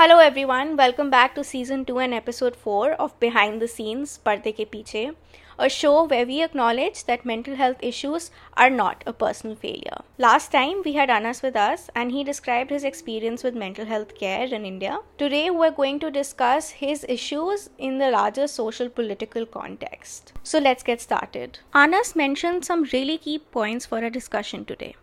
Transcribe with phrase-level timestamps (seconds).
[0.00, 4.50] Hello everyone, welcome back to season 2 and episode 4 of Behind the Scenes Parde
[4.54, 5.12] Ke Piche,
[5.58, 9.98] a show where we acknowledge that mental health issues are not a personal failure.
[10.16, 14.14] Last time we had Anas with us and he described his experience with mental health
[14.14, 15.00] care in India.
[15.18, 20.32] Today we're going to discuss his issues in the larger social political context.
[20.42, 21.58] So let's get started.
[21.74, 24.96] Anas mentioned some really key points for our discussion today.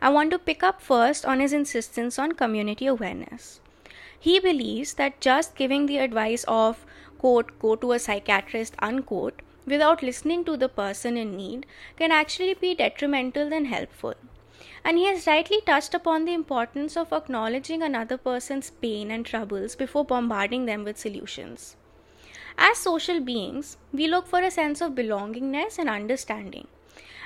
[0.00, 3.60] I want to pick up first on his insistence on community awareness.
[4.24, 6.86] He believes that just giving the advice of,
[7.18, 12.54] quote, go to a psychiatrist, unquote, without listening to the person in need can actually
[12.54, 14.14] be detrimental than helpful.
[14.84, 19.74] And he has rightly touched upon the importance of acknowledging another person's pain and troubles
[19.74, 21.74] before bombarding them with solutions.
[22.56, 26.68] As social beings, we look for a sense of belongingness and understanding.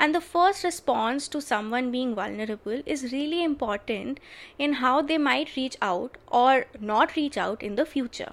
[0.00, 4.18] And the first response to someone being vulnerable is really important
[4.58, 8.32] in how they might reach out or not reach out in the future.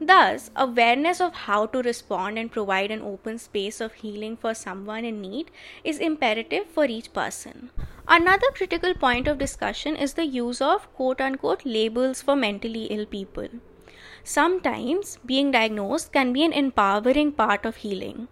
[0.00, 5.04] Thus, awareness of how to respond and provide an open space of healing for someone
[5.04, 5.50] in need
[5.84, 7.68] is imperative for each person.
[8.08, 13.04] Another critical point of discussion is the use of quote unquote labels for mentally ill
[13.04, 13.48] people.
[14.24, 18.28] Sometimes being diagnosed can be an empowering part of healing.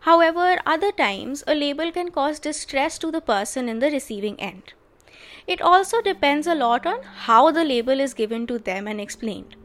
[0.00, 4.72] However, other times a label can cause distress to the person in the receiving end.
[5.46, 9.56] It also depends a lot on how the label is given to them and explained.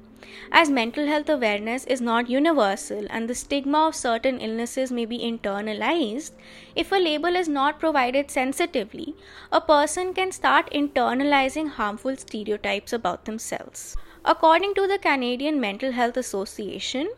[0.51, 5.19] As mental health awareness is not universal and the stigma of certain illnesses may be
[5.19, 6.31] internalized,
[6.75, 9.15] if a label is not provided sensitively,
[9.51, 13.95] a person can start internalizing harmful stereotypes about themselves.
[14.23, 17.11] According to the Canadian Mental Health Association,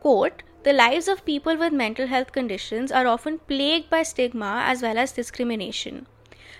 [0.00, 4.82] quote, the lives of people with mental health conditions are often plagued by stigma as
[4.82, 6.06] well as discrimination.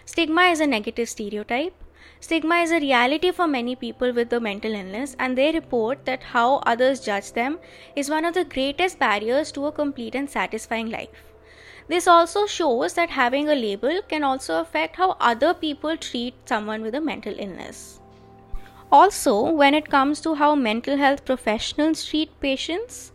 [0.06, 1.74] Stigma is a negative stereotype.
[2.18, 6.22] Stigma is a reality for many people with the mental illness, and they report that
[6.22, 7.58] how others judge them
[7.94, 11.24] is one of the greatest barriers to a complete and satisfying life.
[11.88, 16.82] This also shows that having a label can also affect how other people treat someone
[16.82, 18.00] with a mental illness.
[18.90, 23.12] Also, when it comes to how mental health professionals treat patients,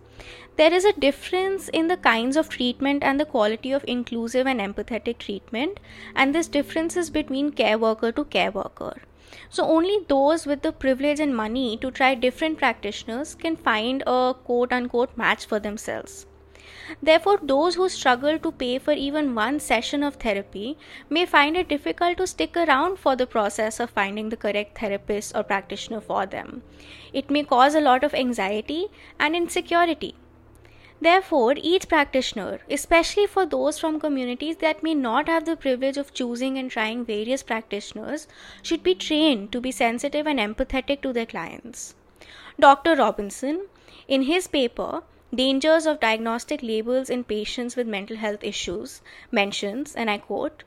[0.58, 4.60] there is a difference in the kinds of treatment and the quality of inclusive and
[4.60, 5.80] empathetic treatment,
[6.16, 9.02] and this difference is between care worker to care worker.
[9.50, 14.34] So, only those with the privilege and money to try different practitioners can find a
[14.44, 16.26] quote unquote match for themselves.
[17.02, 20.78] Therefore, those who struggle to pay for even one session of therapy
[21.10, 25.36] may find it difficult to stick around for the process of finding the correct therapist
[25.36, 26.64] or practitioner for them.
[27.14, 28.88] It may cause a lot of anxiety
[29.20, 30.16] and insecurity.
[31.02, 36.14] Therefore, each practitioner, especially for those from communities that may not have the privilege of
[36.14, 38.28] choosing and trying various practitioners,
[38.62, 41.96] should be trained to be sensitive and empathetic to their clients.
[42.58, 42.96] Dr.
[42.96, 43.68] Robinson,
[44.08, 45.04] in his paper,
[45.36, 49.02] Dangers of Diagnostic Labels in Patients with Mental Health Issues,
[49.32, 50.64] mentions, and I quote,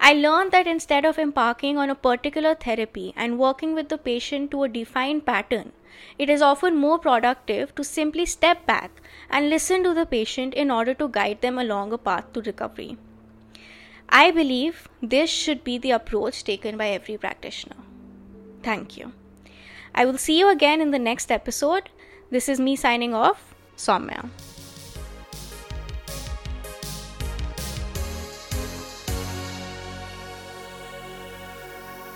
[0.00, 4.50] I learned that instead of embarking on a particular therapy and working with the patient
[4.50, 5.72] to a defined pattern,
[6.18, 8.90] it is often more productive to simply step back
[9.30, 12.98] and listen to the patient in order to guide them along a path to recovery.
[14.08, 17.76] I believe this should be the approach taken by every practitioner.
[18.62, 19.12] Thank you.
[19.94, 21.88] I will see you again in the next episode.
[22.30, 23.51] This is me signing off,
[23.84, 24.22] 算没有